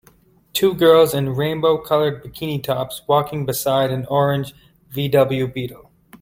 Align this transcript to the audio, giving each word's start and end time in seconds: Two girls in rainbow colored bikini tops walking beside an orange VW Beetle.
Two 0.53 0.73
girls 0.73 1.13
in 1.13 1.35
rainbow 1.35 1.77
colored 1.77 2.23
bikini 2.23 2.63
tops 2.63 3.03
walking 3.05 3.45
beside 3.45 3.91
an 3.91 4.07
orange 4.07 4.55
VW 4.91 5.53
Beetle. 5.53 5.91